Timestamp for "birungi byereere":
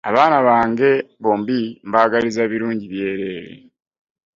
2.51-3.47